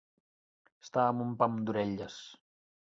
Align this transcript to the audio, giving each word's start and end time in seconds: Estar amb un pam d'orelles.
Estar 0.85 1.05
amb 1.11 1.27
un 1.27 1.37
pam 1.43 1.61
d'orelles. 1.69 2.21